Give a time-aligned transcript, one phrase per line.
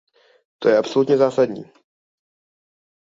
[0.59, 1.63] To je absolutně zásadní.